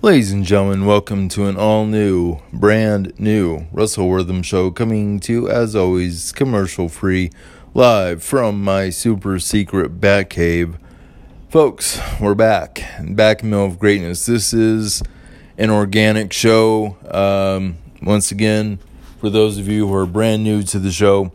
[0.00, 5.32] Ladies and gentlemen, welcome to an all new, brand new Russell Wortham show coming to
[5.32, 7.32] you, as always, commercial free,
[7.74, 10.78] live from my super secret bat cave.
[11.48, 14.24] Folks, we're back, back in the middle of greatness.
[14.24, 15.02] This is
[15.58, 16.96] an organic show.
[17.10, 18.78] Um, once again,
[19.20, 21.32] for those of you who are brand new to the show,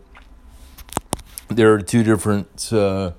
[1.48, 3.12] there are two different uh,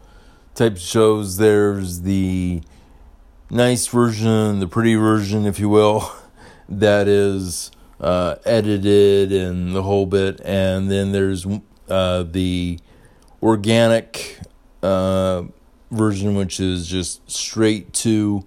[0.55, 1.37] types of shows.
[1.37, 2.63] There's the
[3.49, 6.11] nice version, the pretty version, if you will,
[6.69, 10.41] that is uh, edited and the whole bit.
[10.43, 11.45] And then there's
[11.89, 12.79] uh, the
[13.41, 14.39] organic
[14.81, 15.43] uh,
[15.91, 18.45] version, which is just straight to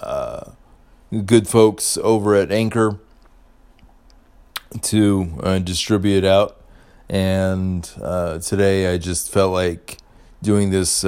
[0.00, 0.50] uh,
[1.24, 2.98] good folks over at Anchor
[4.82, 6.60] to uh, distribute out.
[7.08, 9.98] And uh, today I just felt like
[10.42, 11.04] doing this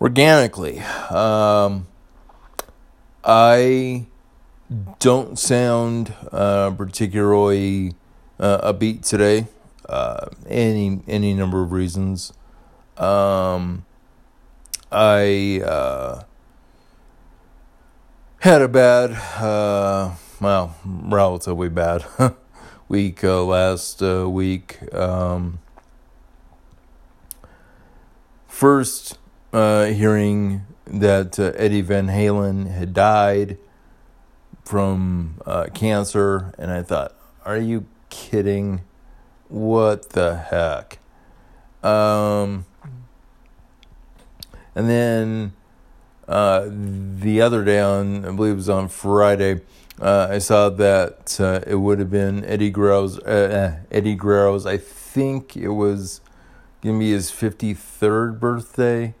[0.00, 0.80] organically.
[1.10, 1.86] Um,
[3.24, 4.06] I
[4.98, 7.94] don't sound uh, particularly
[8.38, 9.46] uh, upbeat today.
[9.88, 12.32] Uh, any any number of reasons.
[12.96, 13.84] Um,
[14.90, 16.22] I uh,
[18.38, 19.10] had a bad,
[19.42, 22.04] uh, well, relatively bad
[22.88, 24.94] week uh, last week.
[24.94, 25.58] Um,
[28.46, 29.18] first
[29.54, 33.56] uh, hearing that uh, Eddie Van Halen had died
[34.64, 38.80] from uh, cancer, and I thought, are you kidding?
[39.48, 40.98] What the heck?
[41.88, 42.64] Um,
[44.74, 45.52] and then
[46.26, 49.60] uh, the other day on, I believe it was on Friday,
[50.00, 55.56] uh, I saw that uh, it would have been Eddie Guerrero's, Eddie Guerrero's, I think
[55.56, 56.20] it was
[56.82, 59.14] to be his 53rd birthday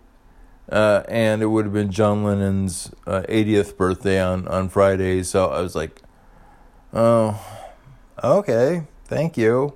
[0.70, 5.22] uh, and it would have been John Lennon's uh, 80th birthday on, on Friday.
[5.22, 6.02] So I was like,
[6.92, 7.40] oh,
[8.22, 9.74] okay, thank you.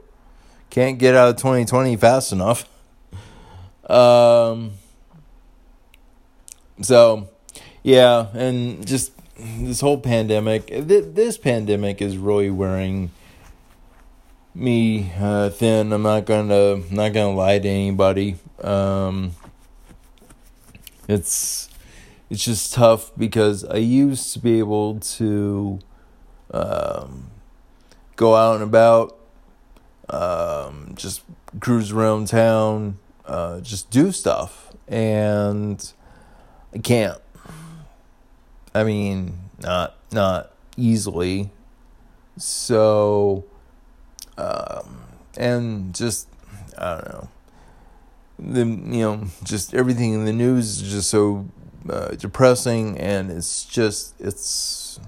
[0.71, 2.69] Can't get out of 2020 fast enough.
[3.89, 4.73] Um,
[6.83, 7.31] so,
[7.83, 13.11] yeah, and just this whole pandemic, th- this pandemic is really wearing
[14.55, 15.93] me uh, thin.
[15.93, 18.37] I'm not gonna not gonna lie to anybody.
[18.63, 19.33] Um,
[21.09, 21.71] it's
[22.31, 25.79] it's just tough because I used to be able to
[26.51, 27.31] um,
[28.17, 29.19] go out and about,
[30.11, 31.23] um, just
[31.59, 35.93] cruise around town, uh, just do stuff, and
[36.75, 37.21] I can't.
[38.75, 41.51] I mean, not not easily.
[42.37, 43.45] So,
[44.37, 45.01] um,
[45.39, 46.29] and just
[46.77, 47.29] I don't know
[48.39, 51.47] the you know just everything in the news is just so
[51.89, 55.01] uh, depressing and it's just it's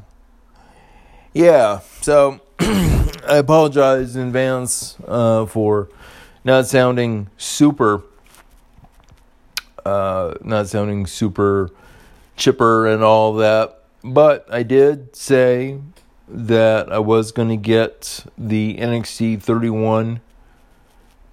[1.32, 1.80] yeah.
[2.00, 5.88] So i apologize in advance uh, for
[6.44, 8.02] not sounding super
[9.84, 11.70] uh, not sounding super
[12.36, 15.78] chipper and all that but i did say
[16.28, 20.20] that i was going to get the nxt 31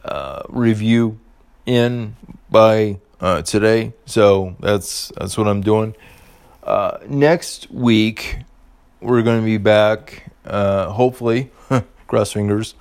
[0.06, 1.20] uh, review
[1.68, 2.16] in
[2.50, 5.96] by uh, today, so that's that's what I'm doing.
[6.64, 8.40] Uh, next week,
[9.02, 11.52] we're going to be back, uh, hopefully,
[12.08, 12.74] cross fingers,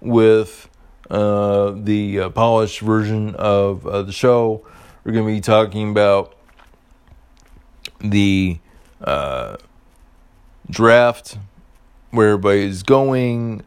[0.00, 0.70] with
[1.10, 4.66] uh, the uh, polished version of uh, the show.
[5.04, 6.36] We're going to be talking about
[8.00, 8.58] the
[10.70, 11.38] draft,
[12.10, 13.62] where everybody's going.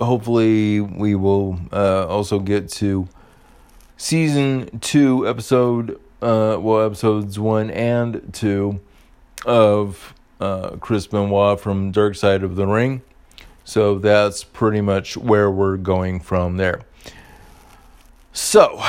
[0.00, 3.08] hopefully, we will also get to
[3.98, 8.80] season two, episode, uh, well, episodes one and two
[9.44, 13.02] of uh, Chris Benoit from Dark Side of the Ring.
[13.64, 16.80] So that's pretty much where we're going from there.
[18.32, 18.80] So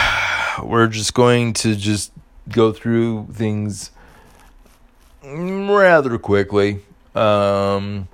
[0.63, 2.13] we're just going to just
[2.47, 3.91] go through things
[5.21, 6.83] rather quickly.
[7.15, 8.07] Um,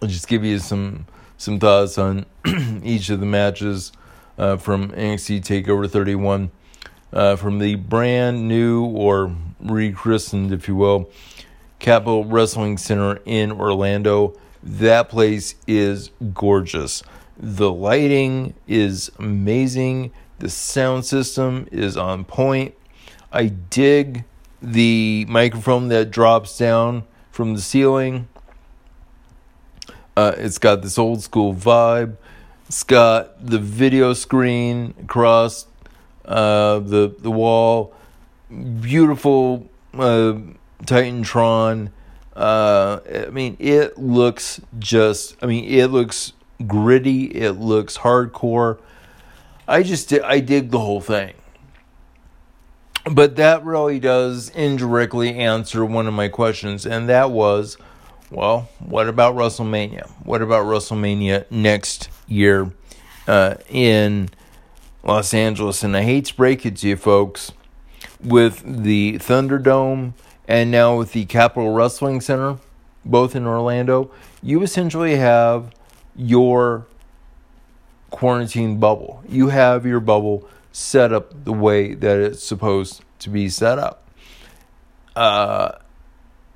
[0.00, 1.06] I'll just give you some
[1.38, 2.26] some thoughts on
[2.84, 3.90] each of the matches
[4.38, 6.50] uh, from NXT Takeover 31
[7.12, 11.10] uh, from the brand new or rechristened, if you will,
[11.78, 14.38] Capitol Wrestling Center in Orlando.
[14.62, 17.02] That place is gorgeous.
[17.36, 20.12] The lighting is amazing.
[20.38, 22.74] The sound system is on point.
[23.32, 24.24] I dig
[24.60, 28.28] the microphone that drops down from the ceiling.
[30.16, 32.16] Uh, it's got this old school vibe.
[32.72, 35.66] It's got the video screen across
[36.24, 37.92] uh, the the wall.
[38.48, 40.38] Beautiful uh,
[40.86, 41.90] Titantron.
[42.34, 45.36] Uh, I mean, it looks just.
[45.42, 46.32] I mean, it looks
[46.66, 47.24] gritty.
[47.24, 48.78] It looks hardcore.
[49.68, 51.34] I just I dig the whole thing.
[53.04, 57.76] But that really does indirectly answer one of my questions, and that was,
[58.32, 60.08] well, what about WrestleMania?
[60.24, 62.72] What about WrestleMania next year
[63.26, 64.30] uh, in
[65.04, 65.82] Los Angeles?
[65.82, 67.52] And I hate to break it to you, folks,
[68.22, 70.14] with the Thunderdome
[70.48, 72.58] and now with the Capitol Wrestling Center,
[73.04, 74.10] both in Orlando,
[74.42, 75.70] you essentially have
[76.16, 76.86] your
[78.10, 79.22] quarantine bubble.
[79.28, 84.08] You have your bubble set up the way that it's supposed to be set up.
[85.14, 85.72] Uh,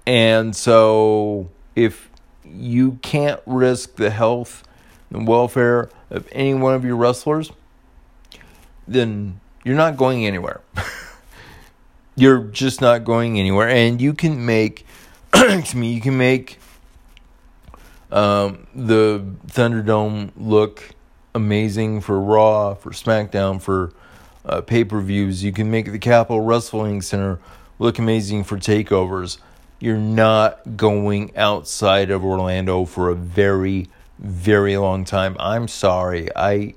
[0.06, 2.10] and so if
[2.44, 4.64] you can't risk the health
[5.10, 7.52] and welfare of any one of your wrestlers,
[8.88, 10.60] then you're not going anywhere.
[12.16, 13.68] you're just not going anywhere.
[13.68, 14.86] And you can make,
[15.34, 16.58] excuse me, you can make
[18.10, 20.94] um, the Thunderdome look
[21.34, 23.92] amazing for Raw, for SmackDown, for
[24.44, 25.44] uh, pay per views.
[25.44, 27.38] You can make the Capitol Wrestling Center
[27.78, 29.38] look amazing for takeovers.
[29.78, 33.88] You're not going outside of Orlando for a very,
[34.18, 35.36] very long time.
[35.38, 36.28] I'm sorry.
[36.34, 36.74] I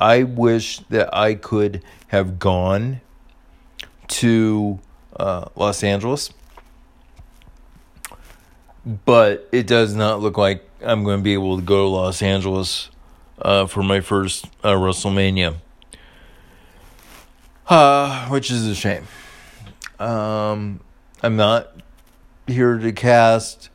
[0.00, 3.00] I wish that I could have gone
[4.08, 4.80] to
[5.16, 6.30] uh, Los Angeles,
[9.04, 12.22] but it does not look like I'm going to be able to go to Los
[12.22, 12.90] Angeles
[13.40, 15.56] uh, for my first uh, WrestleMania,
[18.30, 19.06] which is a shame.
[20.00, 20.80] Um,
[21.22, 21.68] I'm not
[22.50, 23.70] here to cast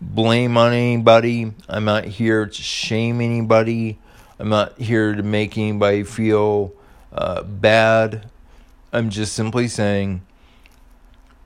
[0.00, 1.52] blame on anybody.
[1.68, 3.98] I'm not here to shame anybody.
[4.38, 6.72] I'm not here to make anybody feel
[7.12, 8.30] uh, bad.
[8.92, 10.22] I'm just simply saying,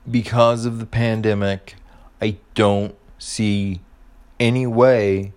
[0.09, 1.75] because of the pandemic,
[2.21, 3.81] I don't see
[4.39, 5.33] any way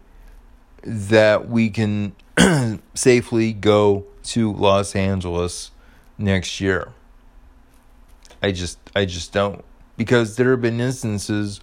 [0.82, 2.14] that we can
[2.94, 5.70] safely go to Los Angeles
[6.18, 6.92] next year.
[8.42, 9.64] I just I just don't
[9.96, 11.60] because there have been instances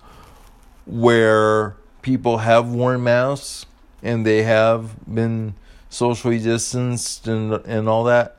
[0.85, 3.65] where people have worn masks
[4.01, 5.55] and they have been
[5.89, 8.37] socially distanced and and all that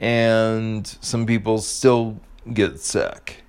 [0.00, 2.20] and some people still
[2.52, 3.42] get sick.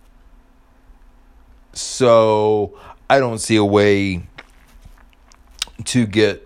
[1.73, 2.77] So
[3.09, 4.23] I don't see a way
[5.85, 6.45] to get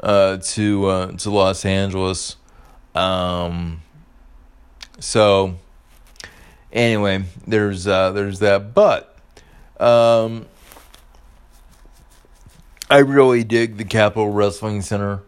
[0.00, 2.36] uh, to uh, to Los Angeles.
[2.94, 3.82] Um,
[4.98, 5.58] so
[6.76, 9.16] anyway, there's uh, there's that, but
[9.80, 10.46] um,
[12.88, 15.22] I really dig the Capitol Wrestling Center.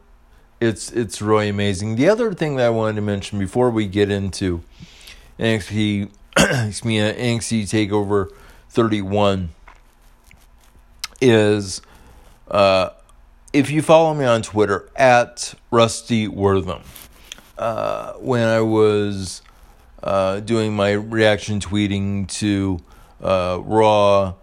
[0.60, 1.96] It's it's really amazing.
[1.96, 4.62] The other thing that I wanted to mention before we get into
[5.38, 8.28] NXT, excuse me, NXT Takeover
[8.68, 9.50] 31
[11.20, 11.80] is
[12.48, 12.90] uh,
[13.52, 16.82] if you follow me on Twitter at Rusty Wortham,
[17.56, 19.42] uh, when I was
[20.02, 22.80] uh, doing my reaction tweeting to
[23.22, 24.34] uh, Raw,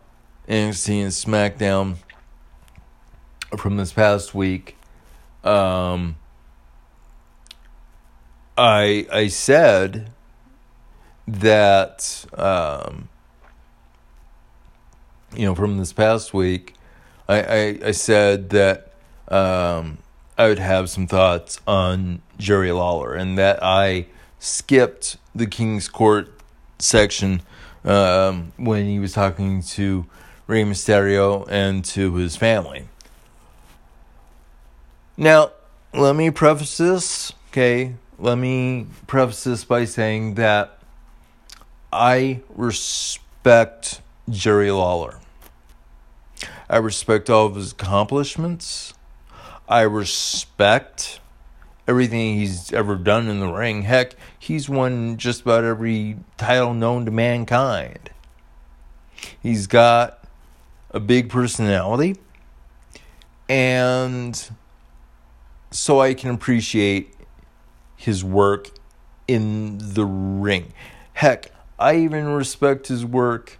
[0.47, 1.95] NXT, and SmackDown
[3.57, 4.77] from this past week,
[5.43, 6.17] um,
[8.57, 10.11] I I said
[11.27, 13.09] that um,
[15.35, 16.73] you know from this past week,
[17.27, 18.93] I I, I said that
[19.27, 19.99] um,
[20.37, 24.07] I would have some thoughts on Jerry Lawler and that I
[24.39, 26.31] skipped the King's Court
[26.79, 27.41] section
[27.83, 30.05] um, when he was talking to
[30.47, 32.87] Rey Mysterio and to his family.
[35.17, 35.51] Now,
[35.93, 37.95] let me preface this, okay?
[38.19, 40.79] Let me preface this by saying that
[41.91, 45.19] I respect Jerry Lawler.
[46.69, 48.93] I respect all of his accomplishments.
[49.69, 51.19] I respect
[51.87, 53.83] everything he's ever done in the ring.
[53.83, 58.09] Heck, he's won just about every title known to mankind.
[59.41, 60.23] He's got
[60.91, 62.17] a big personality,
[63.47, 64.49] and
[65.71, 67.13] so I can appreciate
[67.95, 68.69] his work
[69.27, 70.73] in the ring.
[71.13, 73.59] Heck, I even respect his work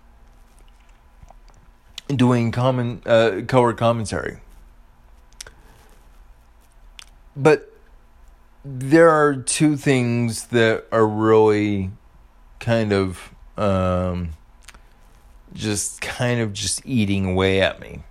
[2.08, 4.38] doing common uh, color commentary.
[7.36, 7.75] But
[8.65, 11.91] there are two things that are really
[12.60, 14.29] kind of um,
[15.53, 18.03] just kind of just eating away at me.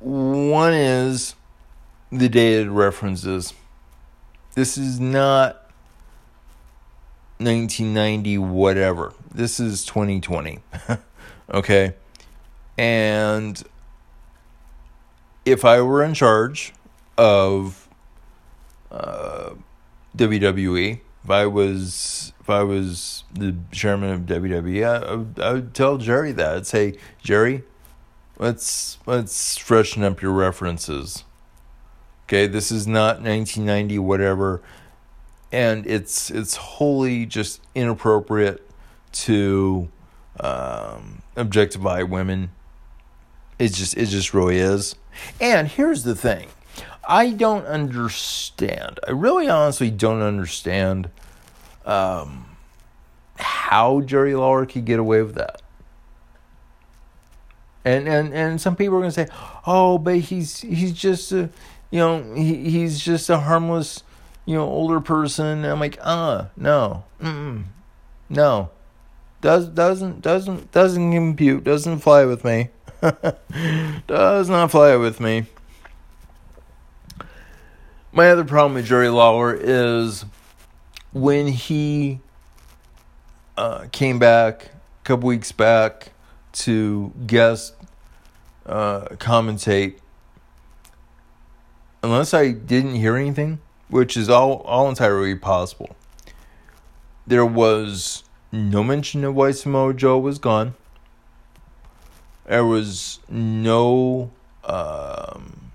[0.00, 1.34] One is
[2.10, 3.54] the dated references.
[4.54, 5.70] This is not
[7.38, 9.14] 1990 whatever.
[9.32, 10.58] This is 2020.
[11.52, 11.94] Okay?
[12.78, 13.62] And
[15.44, 16.72] if I were in charge
[17.18, 17.83] of
[18.94, 19.54] uh,
[20.16, 25.74] WWE, if I was if I was the chairman of WWE, I, would, I would
[25.74, 26.56] tell Jerry that.
[26.56, 27.64] I'd say, Jerry,
[28.38, 31.24] let's let's freshen up your references.
[32.26, 34.62] Okay, this is not 1990 whatever,
[35.50, 38.68] and it's it's wholly just inappropriate
[39.12, 39.88] to
[40.40, 42.50] um, objectify women.
[43.58, 44.94] It just it just really is.
[45.40, 46.48] And here's the thing.
[47.08, 49.00] I don't understand.
[49.06, 51.10] I really honestly don't understand
[51.84, 52.46] um,
[53.36, 55.62] how Jerry Lawler could get away with that.
[57.84, 59.28] And and and some people are gonna say,
[59.66, 61.50] "Oh, but he's he's just a,
[61.90, 64.02] you know, he he's just a harmless,
[64.46, 67.64] you know, older person." And I'm like, "Uh, no, mm
[68.30, 68.70] no,
[69.42, 72.70] does doesn't doesn't doesn't compute, doesn't fly with me,
[74.06, 75.44] does not fly with me."
[78.16, 80.24] My other problem with Jerry Lawler is
[81.12, 82.20] when he
[83.56, 86.12] uh, came back a couple weeks back
[86.52, 87.74] to guest
[88.66, 89.96] uh, commentate,
[92.04, 95.96] unless I didn't hear anything, which is all, all entirely possible,
[97.26, 100.74] there was no mention of why Samoa Joe was gone.
[102.46, 104.30] There was no,
[104.62, 105.72] um,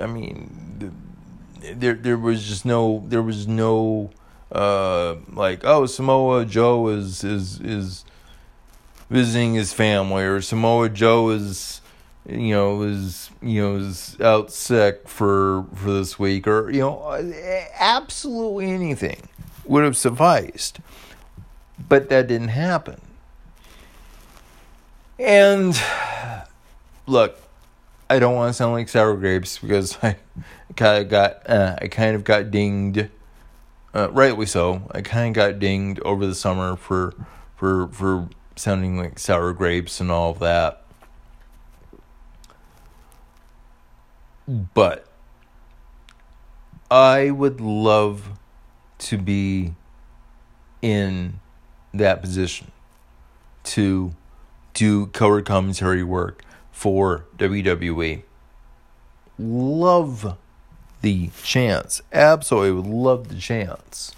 [0.00, 1.09] I mean,
[1.74, 4.10] there there was just no there was no
[4.52, 8.04] uh like oh Samoa Joe is is is
[9.08, 11.80] visiting his family or Samoa Joe is
[12.28, 17.02] you know is you know is out sick for for this week or you know
[17.78, 19.28] absolutely anything
[19.64, 20.80] would have sufficed.
[21.88, 23.00] But that didn't happen.
[25.18, 25.80] And
[27.06, 27.38] look
[28.10, 30.16] I don't want to sound like sour grapes because I
[30.76, 33.08] kind of got uh, I kind of got dinged,
[33.94, 34.82] uh, rightly so.
[34.90, 37.14] I kind of got dinged over the summer for
[37.54, 40.82] for for sounding like sour grapes and all of that.
[44.48, 45.06] But
[46.90, 48.30] I would love
[48.98, 49.76] to be
[50.82, 51.38] in
[51.94, 52.72] that position
[53.62, 54.10] to
[54.74, 56.44] do color commentary work
[56.80, 58.22] for WWE.
[59.38, 60.38] Love
[61.02, 62.00] the chance.
[62.10, 64.14] Absolutely would love the chance.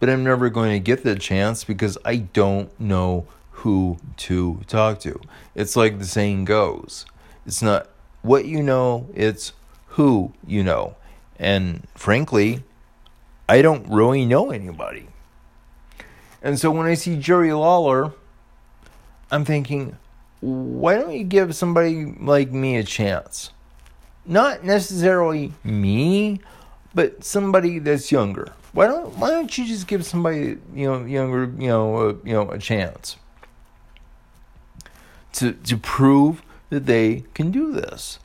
[0.00, 5.00] But I'm never going to get the chance because I don't know who to talk
[5.00, 5.20] to.
[5.54, 7.04] It's like the saying goes
[7.44, 7.90] it's not
[8.22, 9.52] what you know, it's
[9.88, 10.96] who you know.
[11.38, 12.64] And frankly,
[13.46, 15.08] I don't really know anybody.
[16.42, 18.12] And so when I see Jerry Lawler,
[19.30, 19.98] I'm thinking,
[20.40, 23.50] why don't you give somebody like me a chance?
[24.24, 26.40] Not necessarily me,
[26.94, 28.52] but somebody that's younger.
[28.72, 32.34] Why don't Why don't you just give somebody you know younger you know uh, you
[32.34, 33.16] know a chance
[35.32, 38.18] to to prove that they can do this,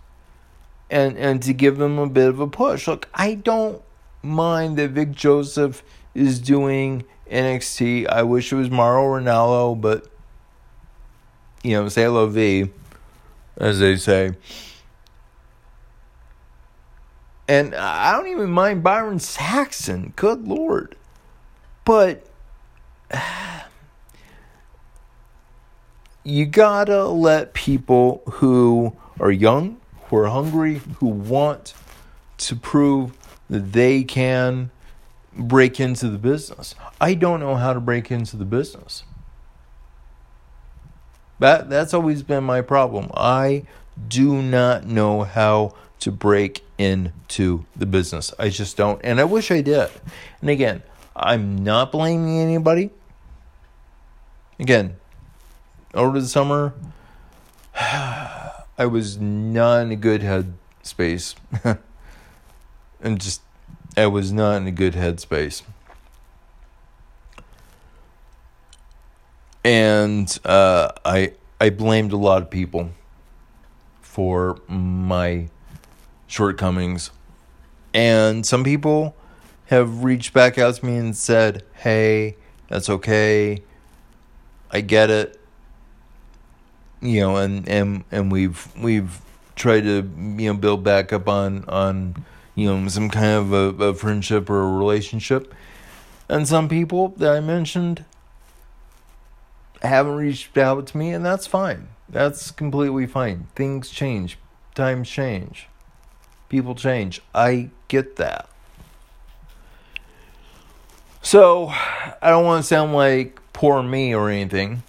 [0.90, 2.88] and and to give them a bit of a push.
[2.88, 3.82] Look, I don't
[4.22, 8.08] mind that Vic Joseph is doing NXT.
[8.08, 10.08] I wish it was Mauro Ranallo, but
[11.64, 12.70] you know, say V,
[13.58, 14.34] as they say.
[17.48, 20.96] And I don't even mind Byron Saxton, good lord.
[21.86, 22.26] But
[26.24, 31.74] you gotta let people who are young, who are hungry, who want
[32.38, 33.18] to prove
[33.50, 34.72] that they can
[35.36, 36.76] break into the business.
[37.00, 39.04] I don't know how to break into the business.
[41.40, 43.10] That that's always been my problem.
[43.16, 43.64] I
[44.08, 48.34] do not know how to break into the business.
[48.38, 49.90] I just don't, and I wish I did.
[50.42, 50.84] And again,
[51.16, 52.90] I'm not blaming anybody.
[54.60, 54.98] Again,
[55.94, 56.74] over the summer,
[57.76, 61.36] I was not in a good head space,
[63.02, 63.42] and just
[63.96, 65.62] I was not in a good headspace.
[69.64, 72.90] And uh, I I blamed a lot of people
[74.02, 75.50] for my
[76.28, 77.12] shortcomings,
[77.94, 79.16] and some people
[79.68, 82.36] have reached back out to me and said, "Hey,
[82.68, 83.64] that's okay.
[84.72, 85.40] I get it."
[87.02, 89.22] You know, and and and we've we've
[89.56, 93.86] tried to you know build back up on on you know some kind of a,
[93.86, 95.54] a friendship or a relationship,
[96.28, 98.06] and some people that I mentioned
[99.88, 101.90] haven't reached out to me, and that's fine.
[102.10, 103.48] That's completely fine.
[103.56, 104.38] Things change,
[104.76, 105.68] times change,
[106.50, 107.22] people change.
[107.34, 108.50] I get that.
[111.22, 114.84] So, I don't want to sound like poor me or anything,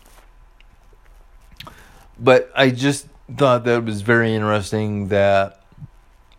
[2.18, 5.60] but I just thought that was very interesting that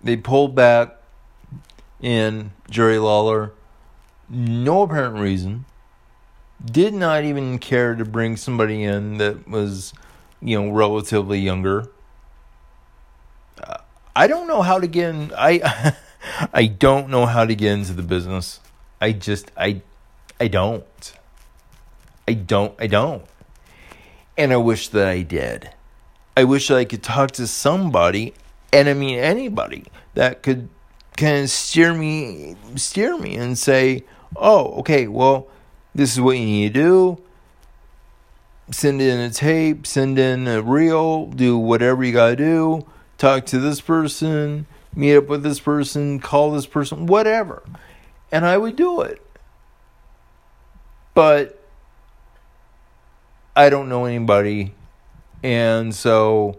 [0.03, 0.97] they pulled back
[2.01, 3.53] in Jerry Lawler,
[4.29, 5.65] no apparent reason.
[6.63, 9.93] Did not even care to bring somebody in that was,
[10.41, 11.89] you know, relatively younger.
[13.61, 13.77] Uh,
[14.15, 15.31] I don't know how to get in.
[15.37, 15.95] I
[16.53, 18.59] I don't know how to get into the business.
[19.01, 19.81] I just I
[20.39, 21.13] I don't.
[22.27, 23.25] I don't I don't.
[24.37, 25.69] And I wish that I did.
[26.35, 28.33] I wish I could talk to somebody,
[28.73, 29.85] and I mean anybody
[30.15, 30.69] that could
[31.15, 34.03] kind of steer me steer me and say,
[34.35, 35.47] "Oh, okay, well,
[35.95, 37.21] this is what you need to do.
[38.69, 42.85] Send in a tape, send in a reel, do whatever you got to do,
[43.17, 47.63] talk to this person, meet up with this person, call this person, whatever."
[48.31, 49.21] And I would do it.
[51.13, 51.63] But
[53.55, 54.73] I don't know anybody
[55.45, 56.57] and so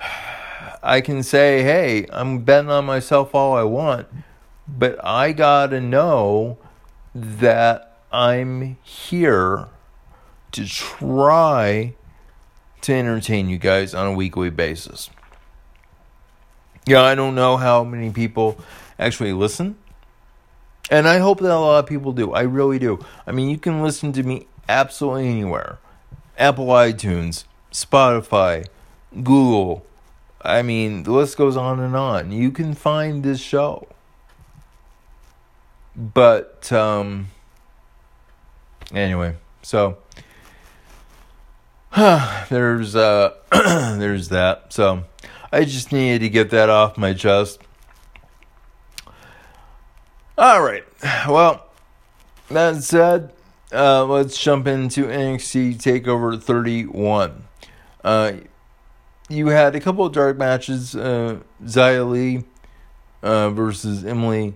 [0.82, 4.08] I can say, hey, I'm betting on myself all I want,
[4.66, 6.58] but I got to know
[7.22, 9.68] that I'm here
[10.52, 11.94] to try
[12.80, 15.10] to entertain you guys on a weekly basis.
[16.86, 18.58] Yeah, I don't know how many people
[18.98, 19.76] actually listen.
[20.90, 22.32] And I hope that a lot of people do.
[22.32, 22.98] I really do.
[23.26, 25.78] I mean, you can listen to me absolutely anywhere.
[26.38, 28.66] Apple iTunes, Spotify,
[29.14, 29.84] Google.
[30.40, 32.32] I mean, the list goes on and on.
[32.32, 33.86] You can find this show.
[35.98, 37.28] But um
[38.94, 39.98] anyway, so
[41.96, 44.72] there's uh there's that.
[44.72, 45.02] So
[45.52, 47.60] I just needed to get that off my chest.
[50.36, 50.84] All right.
[51.28, 51.66] Well,
[52.48, 53.32] that said,
[53.72, 57.42] uh, let's jump into NXT Takeover 31.
[58.04, 58.32] Uh,
[59.28, 60.94] you had a couple of dark matches.
[60.94, 62.44] Uh, Li
[63.22, 64.54] uh, versus Emily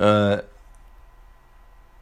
[0.00, 0.40] uh,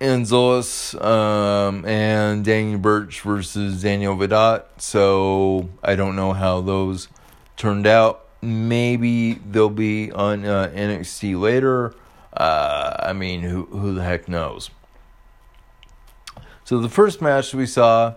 [0.00, 4.64] Angelis um, and Daniel Burch versus Daniel Vidot.
[4.78, 7.08] So I don't know how those
[7.56, 8.24] turned out.
[8.40, 11.94] Maybe they'll be on uh, NXT later.
[12.32, 14.70] Uh, I mean, who who the heck knows?
[16.64, 18.14] So the first match we saw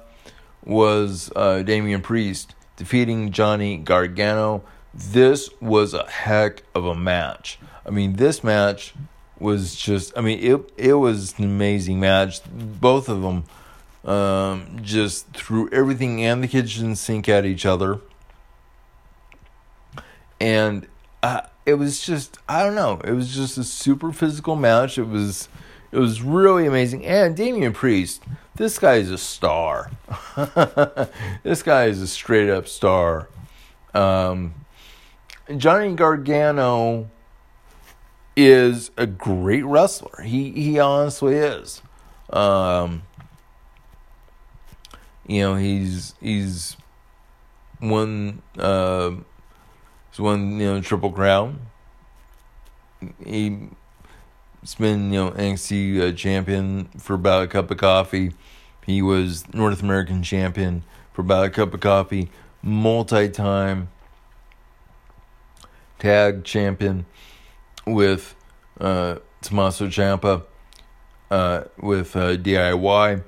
[0.63, 4.63] was uh, Damian Priest defeating Johnny Gargano.
[4.93, 7.57] This was a heck of a match.
[7.83, 8.93] I mean, this match
[9.41, 10.17] was just.
[10.17, 12.41] I mean, it it was an amazing match.
[12.45, 13.43] Both of them
[14.09, 17.99] um, just threw everything and the kitchen sink at each other,
[20.39, 20.87] and
[21.23, 22.37] uh, it was just.
[22.47, 23.01] I don't know.
[23.03, 24.97] It was just a super physical match.
[24.97, 25.49] It was.
[25.91, 27.05] It was really amazing.
[27.05, 28.23] And Damian Priest
[28.55, 29.91] this guy is a star.
[31.43, 33.27] this guy is a straight up star.
[33.93, 34.53] Um,
[35.57, 37.09] Johnny Gargano
[38.47, 40.23] is a great wrestler.
[40.23, 41.81] He he honestly is.
[42.29, 43.03] Um,
[45.27, 46.77] you know he's he's
[47.81, 49.11] won uh,
[50.11, 51.59] he's won you know triple crown.
[53.25, 53.69] He
[54.61, 58.33] He's been, you know, NXT uh, champion for about a cup of coffee.
[58.85, 62.29] He was North American champion for about a cup of coffee,
[62.61, 63.89] multi-time
[65.97, 67.07] tag champion
[67.93, 68.35] with
[68.79, 70.43] uh, Tommaso Ciampa
[71.29, 73.23] uh, with uh, DIY.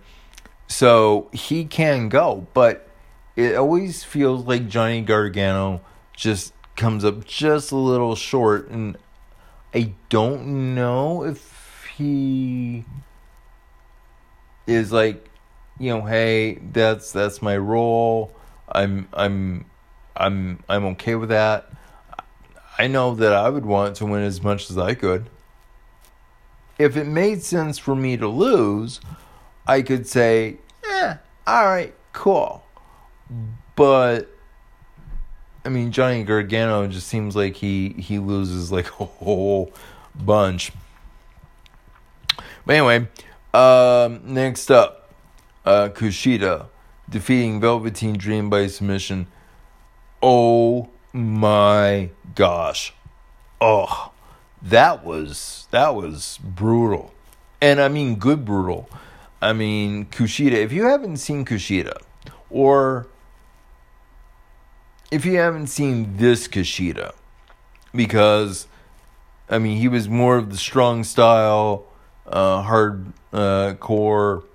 [0.68, 2.88] So he can go, but
[3.36, 5.82] it always feels like Johnny Gargano
[6.16, 8.98] just comes up just a little short, and
[9.74, 12.86] I don't know if he
[14.66, 15.30] is like,
[15.80, 18.36] you know, hey, that's that's my role.
[18.68, 19.66] I'm I'm
[20.16, 21.72] I'm I'm okay with that.
[22.78, 25.30] I know that I would want to win as much as I could.
[26.80, 29.00] If it made sense for me to lose,
[29.68, 30.58] I could say,
[30.90, 32.64] eh, all right, cool.
[33.76, 34.30] But
[35.66, 39.72] I mean, Johnny Gargano just seems like he he loses like a whole
[40.16, 40.72] bunch.
[42.66, 43.08] But anyway,
[43.54, 45.14] um, next up,
[45.66, 46.68] uh, Kushida
[47.10, 49.28] defeating Velveteen Dream by submission.
[50.22, 52.94] Oh my gosh!
[53.62, 54.12] Oh,
[54.62, 57.14] that was that was brutal,
[57.62, 58.90] and I mean good brutal.
[59.44, 62.02] I mean, Kushida, if you haven't seen Kushida,
[62.50, 63.08] or
[65.12, 67.14] if you haven't seen this Kushida,
[67.94, 68.68] because,
[69.50, 71.86] I mean, he was more of the strong style,
[72.26, 74.46] uh, hard uh, core,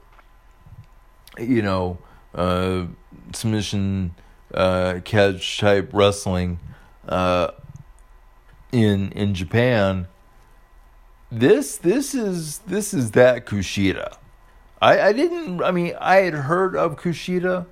[1.38, 1.99] you know,
[2.35, 2.87] uh,
[3.35, 4.14] submission
[4.54, 6.58] uh, catch type wrestling
[7.08, 7.50] uh,
[8.72, 10.08] in in Japan.
[11.30, 14.16] This this is this is that Kushida.
[14.80, 15.62] I I didn't.
[15.62, 17.66] I mean, I had heard of Kushida.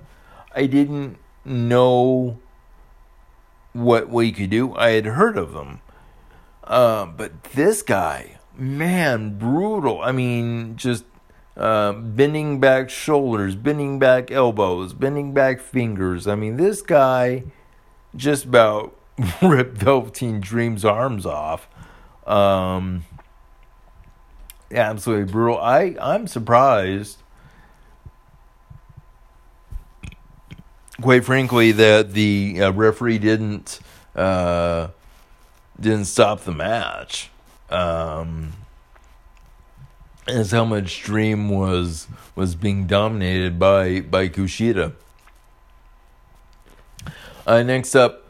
[0.55, 2.39] I didn't know
[3.73, 4.75] what he could do.
[4.75, 5.81] I had heard of him,
[6.63, 10.01] uh, but this guy, man, brutal.
[10.01, 11.05] I mean, just
[11.57, 16.27] uh, bending back shoulders, bending back elbows, bending back fingers.
[16.27, 17.45] I mean, this guy
[18.15, 18.95] just about
[19.41, 21.67] ripped Velveteen Dream's arms off.
[22.27, 23.05] Um,
[24.71, 25.57] absolutely brutal.
[25.57, 27.23] I I'm surprised.
[31.01, 33.79] Quite frankly, that the uh, referee didn't
[34.15, 34.89] uh,
[35.79, 37.31] didn't stop the match.
[37.69, 38.53] Um,
[40.27, 44.93] as how much Dream was was being dominated by by Kushida.
[47.45, 48.23] Uh, next up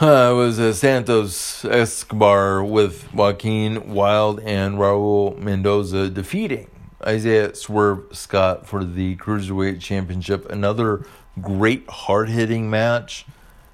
[0.00, 6.70] uh, was uh, Santos Escobar with Joaquin Wilde and Raul Mendoza defeating
[7.02, 10.50] Isaiah Swerve Scott for the Cruiserweight Championship.
[10.50, 11.06] Another
[11.40, 13.26] great hard hitting match.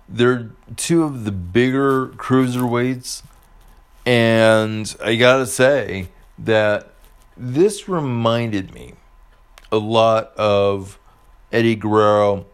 [0.08, 3.22] They're two of the bigger cruiserweights,
[4.04, 6.92] and I gotta say, that
[7.36, 8.94] this reminded me
[9.70, 10.98] a lot of
[11.50, 12.46] Eddie Guerrero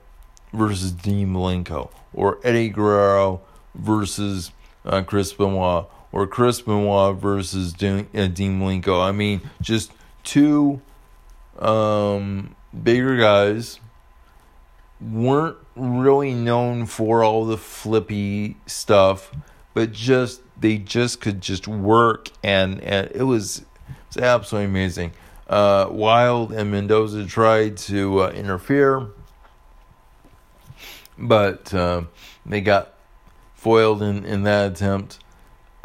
[0.52, 3.40] versus Dean Malenko, or Eddie Guerrero
[3.74, 4.52] versus
[4.84, 9.02] uh, Chris Benoit, or Chris Benoit versus Dean, uh, Dean Malenko.
[9.02, 9.92] I mean, just
[10.24, 10.80] two
[11.58, 13.80] um, bigger guys
[15.00, 19.30] weren't really known for all the flippy stuff,
[19.74, 23.64] but just they just could just work and, and it was
[24.08, 25.12] it's absolutely amazing.
[25.48, 29.06] Uh, Wilde and Mendoza tried to uh, interfere,
[31.16, 32.02] but uh,
[32.44, 32.94] they got
[33.54, 35.18] foiled in, in that attempt.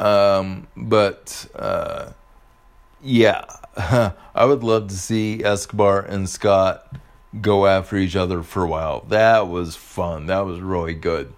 [0.00, 2.12] Um, but uh,
[3.02, 3.44] yeah,
[4.34, 6.96] I would love to see Escobar and Scott
[7.40, 9.00] go after each other for a while.
[9.08, 10.26] That was fun.
[10.26, 11.32] That was really good.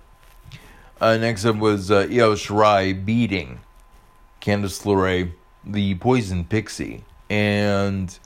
[1.01, 3.61] Uh, next up was uh, Io Shirai beating
[4.41, 5.33] Candice LeRae
[5.67, 7.05] the Poison Pixie.
[7.29, 8.17] And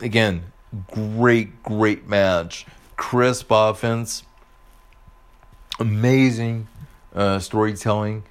[0.00, 0.52] again,
[0.92, 2.66] great, great match.
[2.96, 4.24] Crisp offense,
[5.80, 6.68] amazing
[7.14, 8.24] uh, storytelling.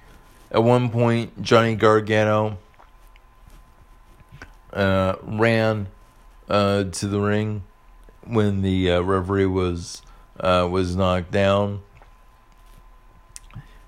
[0.50, 2.58] At one point, Johnny Gargano
[4.72, 5.88] uh, ran
[6.48, 7.64] uh, to the ring
[8.24, 10.02] when the uh, referee was
[10.38, 11.82] uh, was knocked down,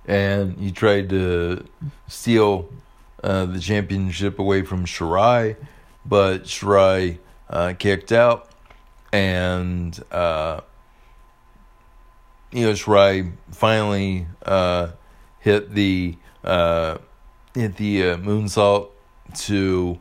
[0.09, 1.65] and he tried to
[2.09, 2.71] steal
[3.23, 5.57] uh, the championship away from Shirai,
[6.05, 7.19] but Shirai
[7.51, 8.49] uh, kicked out,
[9.13, 10.63] and uh,
[12.51, 14.89] you know Shirai finally uh,
[15.41, 16.99] hit the uh,
[17.55, 18.89] hit the moonsault
[19.35, 20.01] to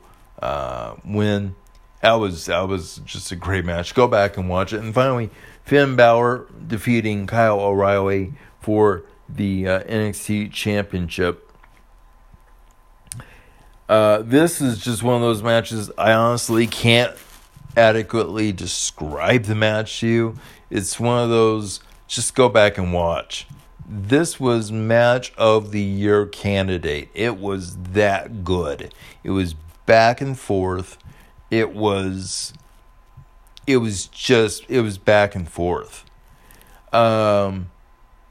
[1.04, 1.56] win.
[2.02, 3.94] That was that was just a great match.
[3.94, 4.80] Go back and watch it.
[4.80, 5.32] And finally,
[5.66, 11.52] Finn Balor defeating Kyle O'Reilly for the NXT Championship.
[13.90, 17.16] Uh, this is just one of those matches I honestly can't
[17.78, 20.36] adequately describe the match to you.
[20.70, 23.48] It's one of those, just go back and watch.
[23.88, 27.10] This was match of the year candidate.
[27.14, 28.94] It was that good.
[29.24, 29.54] It was
[29.86, 30.98] back and forth.
[31.50, 32.54] It was
[33.66, 36.04] it was just it was back and forth.
[36.92, 37.70] Um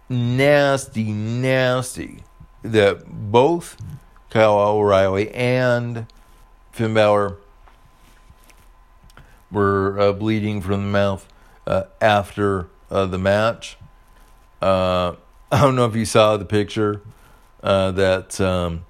[0.09, 2.23] nasty, nasty
[2.63, 3.77] that both
[4.31, 6.07] Kyle O'Reilly and
[6.73, 7.37] Finn Balor
[9.51, 11.27] were uh, bleeding from the mouth
[11.67, 13.77] uh, after uh, the match.
[14.61, 15.15] Uh,
[15.53, 17.01] I don't know if you saw the picture
[17.63, 18.85] uh, that um,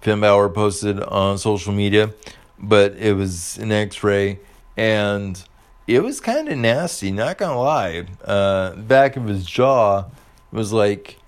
[0.00, 2.12] Finn Balor posted on social media,
[2.58, 4.38] but it was an X-ray
[4.76, 5.42] and
[5.86, 7.10] it was kind of nasty.
[7.10, 10.04] Not gonna lie, uh, back of his jaw
[10.52, 11.18] was like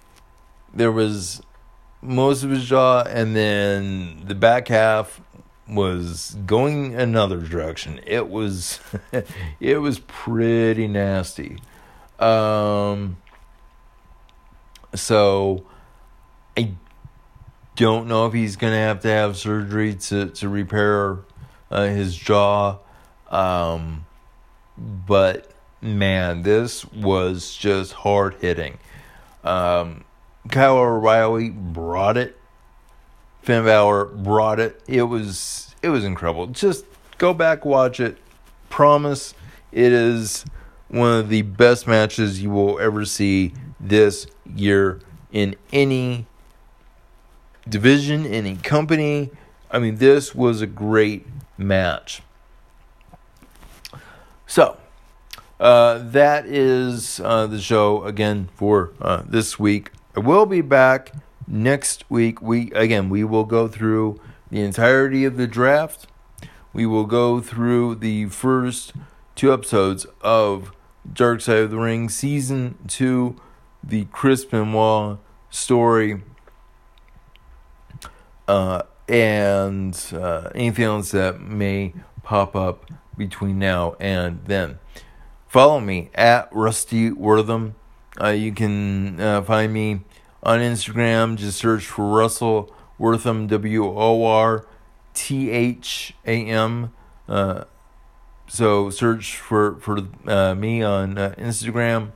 [0.73, 1.43] there was
[2.03, 5.21] most of his jaw, and then the back half
[5.69, 8.01] was going another direction.
[8.07, 8.81] It was
[9.61, 11.59] it was pretty nasty.
[12.19, 13.17] Um
[14.95, 15.67] so
[16.57, 16.75] I
[17.77, 21.19] don't know if he's going to have to have surgery to to repair
[21.71, 22.79] uh, his jaw.
[23.29, 24.07] Um,
[24.79, 28.79] but man, this was just hard hitting.
[29.45, 30.05] Um,
[30.49, 32.39] Kyle O'Reilly brought it.
[33.43, 34.83] Finn Balor brought it.
[34.89, 36.47] It was it was incredible.
[36.47, 36.87] Just
[37.19, 38.19] go back watch it.
[38.71, 39.35] Promise
[39.71, 40.45] it is
[40.89, 46.27] one of the best matches you will ever see this year in any
[47.69, 49.31] division, any company.
[49.71, 51.27] I mean, this was a great
[51.59, 52.23] match.
[54.47, 54.77] So,
[55.61, 59.91] uh, that is uh, the show again for uh, this week.
[60.17, 61.13] I will be back
[61.47, 62.41] next week.
[62.43, 66.07] We again we will go through the entirety of the draft.
[66.73, 68.93] We will go through the first
[69.35, 70.73] two episodes of
[71.11, 73.41] Dark Side of the Ring season two,
[73.83, 75.19] the Chris Benoit
[75.51, 76.23] story,
[78.49, 84.79] uh, and uh, anything else that may pop up between now and then.
[85.55, 87.77] Follow me at Rusty Wortham.
[88.21, 90.01] Uh, you can uh, find me
[90.43, 91.37] on Instagram.
[91.37, 94.67] Just search for Russell Wortham, W O R
[95.15, 96.93] T H A M.
[97.29, 97.67] Uh,
[98.49, 102.11] so search for for uh, me on uh, Instagram,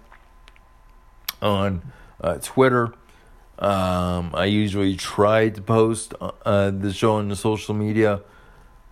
[1.40, 2.92] on uh, Twitter.
[3.60, 8.20] Um, I usually try to post the show on the social media,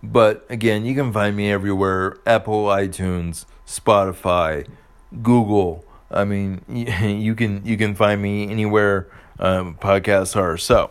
[0.01, 4.65] but again, you can find me everywhere: Apple, iTunes, Spotify,
[5.21, 5.85] Google.
[6.09, 9.07] I mean, you can you can find me anywhere
[9.39, 10.57] um, podcasts are.
[10.57, 10.89] So,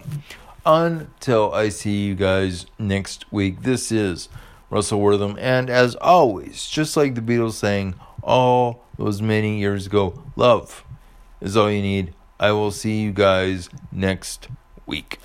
[0.64, 4.28] until I see you guys next week, this is
[4.70, 10.22] Russell Wortham, and as always, just like the Beatles saying all those many years ago,
[10.36, 10.84] love
[11.40, 12.12] is all you need.
[12.38, 14.48] I will see you guys next
[14.84, 15.18] week.